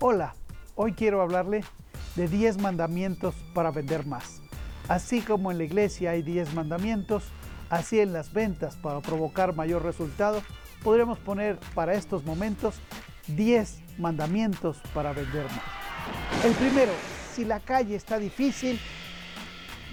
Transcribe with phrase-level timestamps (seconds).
[0.00, 0.36] Hola,
[0.76, 1.64] hoy quiero hablarle
[2.14, 4.40] de 10 mandamientos para vender más.
[4.86, 7.24] Así como en la iglesia hay 10 mandamientos,
[7.68, 10.40] así en las ventas para provocar mayor resultado,
[10.84, 12.76] podríamos poner para estos momentos
[13.26, 16.44] 10 mandamientos para vender más.
[16.44, 16.92] El primero,
[17.34, 18.78] si la calle está difícil,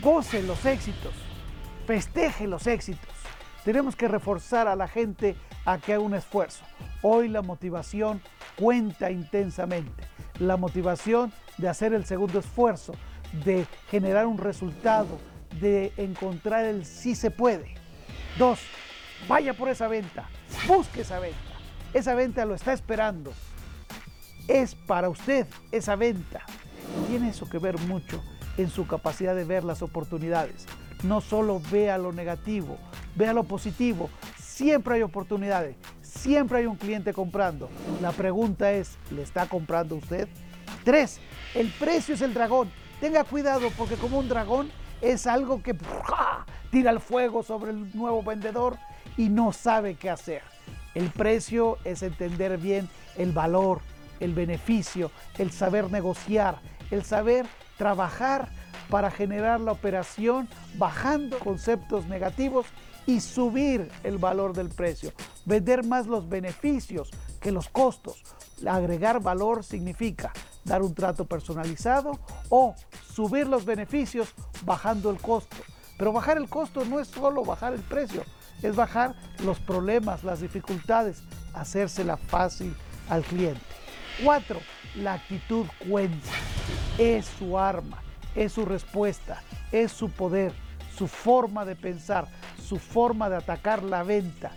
[0.00, 1.12] goce los éxitos,
[1.86, 3.10] festeje los éxitos.
[3.66, 5.36] Tenemos que reforzar a la gente
[5.66, 6.64] a que haga un esfuerzo.
[7.02, 8.22] Hoy la motivación
[8.60, 10.04] cuenta intensamente.
[10.38, 12.92] La motivación de hacer el segundo esfuerzo,
[13.44, 15.18] de generar un resultado,
[15.60, 17.74] de encontrar el sí se puede.
[18.38, 18.60] Dos,
[19.28, 20.28] vaya por esa venta,
[20.68, 21.38] busque esa venta.
[21.92, 23.32] Esa venta lo está esperando.
[24.46, 26.42] Es para usted esa venta.
[27.08, 28.22] Tiene eso que ver mucho
[28.56, 30.66] en su capacidad de ver las oportunidades.
[31.02, 32.78] No solo vea lo negativo,
[33.16, 34.10] vea lo positivo.
[34.38, 35.76] Siempre hay oportunidades,
[36.10, 37.68] siempre hay un cliente comprando.
[38.00, 40.28] La pregunta es, ¿le está comprando usted?
[40.84, 41.20] Tres,
[41.54, 42.70] el precio es el dragón.
[43.00, 45.74] Tenga cuidado porque como un dragón es algo que
[46.70, 48.76] tira el fuego sobre el nuevo vendedor
[49.16, 50.42] y no sabe qué hacer.
[50.94, 53.80] El precio es entender bien el valor,
[54.18, 57.46] el beneficio, el saber negociar, el saber
[57.78, 58.48] trabajar
[58.88, 62.66] para generar la operación bajando conceptos negativos
[63.06, 65.12] y subir el valor del precio.
[65.44, 67.10] Vender más los beneficios
[67.40, 68.22] que los costos.
[68.66, 70.32] Agregar valor significa
[70.64, 72.74] dar un trato personalizado o
[73.12, 74.34] subir los beneficios
[74.64, 75.56] bajando el costo.
[75.98, 78.24] Pero bajar el costo no es solo bajar el precio,
[78.62, 81.22] es bajar los problemas, las dificultades,
[81.52, 82.74] hacérsela fácil
[83.08, 83.60] al cliente.
[84.24, 84.60] Cuatro,
[84.96, 86.30] la actitud cuenta.
[86.96, 88.02] Es su arma,
[88.34, 89.42] es su respuesta,
[89.72, 90.52] es su poder,
[90.96, 92.28] su forma de pensar,
[92.62, 94.52] su forma de atacar la venta.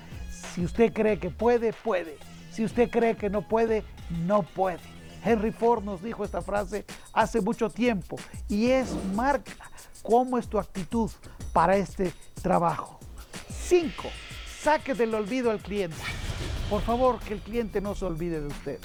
[0.54, 2.18] Si usted cree que puede, puede.
[2.52, 3.84] Si usted cree que no puede,
[4.26, 4.80] no puede.
[5.26, 8.18] Henry Ford nos dijo esta frase hace mucho tiempo
[8.50, 11.10] y es marca cómo es tu actitud
[11.54, 13.00] para este trabajo.
[13.50, 14.04] 5.
[14.60, 15.98] Saque del olvido al cliente.
[16.70, 18.80] Por favor, que el cliente no se olvide de usted.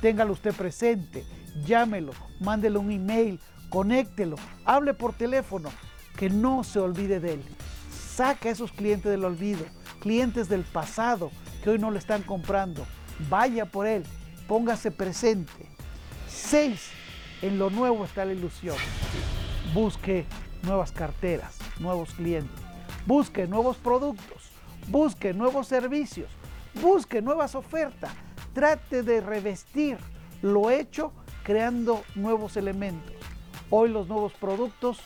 [0.00, 1.24] Téngalo usted presente,
[1.64, 3.40] llámelo, mándele un email,
[3.74, 5.68] conéctelo, hable por teléfono,
[6.16, 7.44] que no se olvide de él.
[7.90, 9.64] Saca a esos clientes del olvido,
[9.98, 12.86] clientes del pasado que hoy no le están comprando.
[13.28, 14.04] Vaya por él,
[14.46, 15.66] póngase presente.
[16.28, 16.88] Seis,
[17.42, 18.76] en lo nuevo está la ilusión.
[19.74, 20.24] Busque
[20.62, 22.62] nuevas carteras, nuevos clientes.
[23.06, 24.52] Busque nuevos productos.
[24.86, 26.30] Busque nuevos servicios.
[26.80, 28.12] Busque nuevas ofertas.
[28.52, 29.98] Trate de revestir
[30.42, 31.12] lo hecho
[31.42, 33.13] creando nuevos elementos.
[33.70, 34.98] Hoy los nuevos productos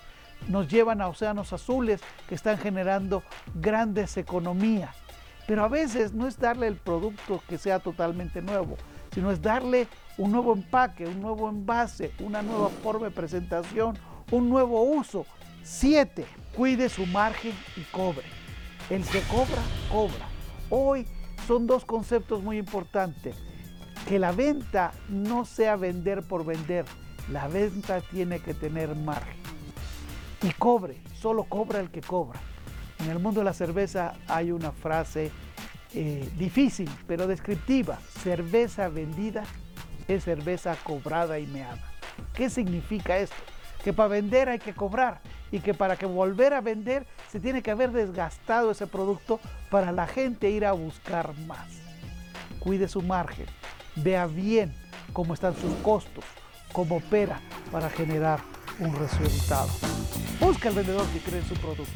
[0.46, 3.22] nos llevan a océanos azules que están generando
[3.54, 4.94] grandes economías.
[5.46, 8.76] Pero a veces no es darle el producto que sea totalmente nuevo,
[9.14, 9.88] sino es darle
[10.18, 13.98] un nuevo empaque, un nuevo envase, una nueva forma de presentación,
[14.30, 15.24] un nuevo uso.
[15.62, 18.24] Siete, cuide su margen y cobre.
[18.90, 20.28] El que cobra, cobra.
[20.70, 21.06] Hoy
[21.46, 23.36] son dos conceptos muy importantes.
[24.06, 26.84] Que la venta no sea vender por vender.
[27.30, 29.36] La venta tiene que tener margen
[30.42, 32.40] y cobre, solo cobra el que cobra.
[33.00, 35.30] En el mundo de la cerveza hay una frase
[35.94, 39.44] eh, difícil pero descriptiva, cerveza vendida
[40.06, 41.78] es cerveza cobrada y meada.
[42.34, 43.36] ¿Qué significa esto?
[43.84, 45.20] Que para vender hay que cobrar
[45.52, 49.38] y que para que volver a vender se tiene que haber desgastado ese producto
[49.70, 51.68] para la gente ir a buscar más.
[52.58, 53.46] Cuide su margen,
[53.96, 54.74] vea bien
[55.12, 56.24] cómo están sus costos,
[56.72, 57.40] cómo opera
[57.70, 58.40] para generar
[58.78, 59.68] un resultado.
[60.40, 61.92] Busca el vendedor que cree en su producto.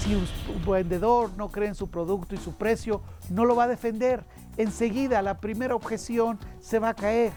[0.00, 0.26] Si un
[0.66, 4.24] vendedor no cree en su producto y su precio, no lo va a defender.
[4.56, 7.32] Enseguida la primera objeción se va a caer.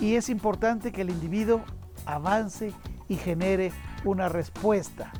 [0.00, 1.62] Y es importante que el individuo
[2.04, 2.72] avance
[3.08, 3.72] y genere
[4.04, 5.12] una respuesta.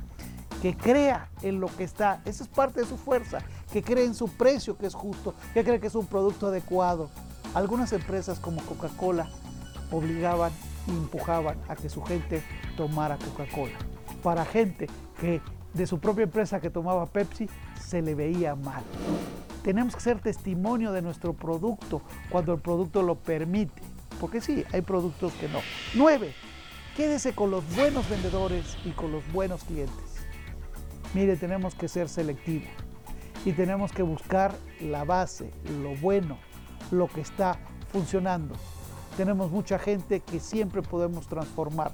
[0.60, 2.20] Que crea en lo que está.
[2.24, 3.38] Esa es parte de su fuerza.
[3.72, 5.34] Que cree en su precio que es justo.
[5.54, 7.10] Que cree que es un producto adecuado.
[7.54, 9.28] Algunas empresas como Coca-Cola
[9.90, 10.52] obligaban
[10.88, 12.42] e empujaban a que su gente
[12.76, 13.76] tomara Coca-Cola.
[14.22, 14.86] Para gente
[15.20, 15.40] que
[15.74, 17.48] de su propia empresa que tomaba Pepsi
[17.80, 18.82] se le veía mal.
[19.62, 23.82] Tenemos que ser testimonio de nuestro producto cuando el producto lo permite.
[24.20, 25.58] Porque sí, hay productos que no.
[25.94, 26.32] 9.
[26.96, 30.26] Quédese con los buenos vendedores y con los buenos clientes.
[31.14, 32.68] Mire, tenemos que ser selectivos
[33.44, 35.50] y tenemos que buscar la base,
[35.82, 36.38] lo bueno,
[36.90, 37.58] lo que está
[37.92, 38.54] funcionando.
[39.16, 41.92] Tenemos mucha gente que siempre podemos transformar,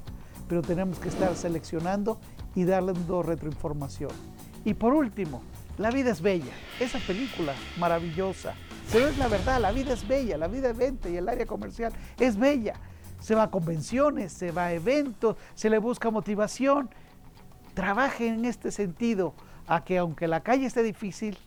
[0.49, 2.19] pero tenemos que estar seleccionando
[2.55, 4.11] y dando retroinformación.
[4.65, 5.43] Y por último,
[5.79, 8.53] La vida es bella, esa película maravillosa
[8.93, 11.47] Pero es la verdad, la vida es bella, la vida de venta y el área
[11.47, 12.75] comercial es bella.
[13.21, 16.91] Se va a convenciones, se va a eventos, se le busca motivación.
[17.73, 19.33] Trabaje en este sentido,
[19.67, 21.39] a que aunque la calle esté difícil,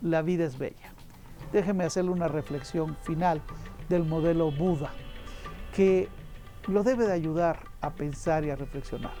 [0.00, 0.92] la vida es bella.
[1.52, 3.40] Déjeme hacerle una reflexión final
[3.88, 4.90] del modelo Buda,
[5.74, 6.08] que
[6.66, 9.12] lo debe de ayudar a pensar y a reflexionar.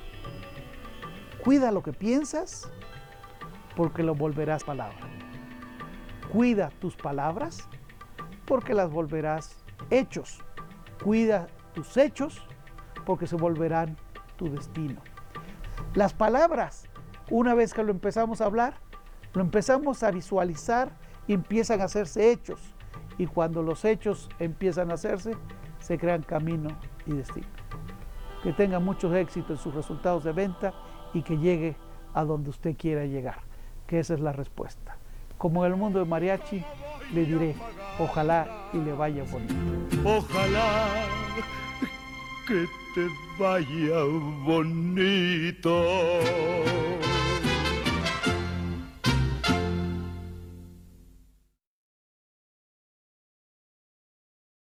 [1.42, 2.70] Cuida lo que piensas
[3.76, 4.98] porque lo volverás palabra.
[6.32, 7.68] Cuida tus palabras
[8.44, 9.56] porque las volverás
[9.90, 10.40] hechos.
[11.02, 12.46] Cuida tus hechos
[13.06, 13.96] porque se volverán
[14.36, 15.00] tu destino.
[15.94, 16.86] Las palabras,
[17.30, 18.74] una vez que lo empezamos a hablar,
[19.32, 20.92] lo empezamos a visualizar
[21.34, 22.60] empiezan a hacerse hechos.
[23.18, 25.36] Y cuando los hechos empiezan a hacerse,
[25.80, 26.70] se crean camino
[27.06, 27.46] y destino.
[28.42, 30.72] Que tenga mucho éxito en sus resultados de venta
[31.12, 31.76] y que llegue
[32.14, 33.40] a donde usted quiera llegar,
[33.86, 34.96] que esa es la respuesta.
[35.36, 36.64] Como en el mundo de mariachi,
[37.12, 37.54] le diré,
[37.98, 39.54] ojalá y le vaya bonito.
[40.04, 40.88] Ojalá
[42.46, 44.04] que te vaya
[44.44, 45.84] bonito.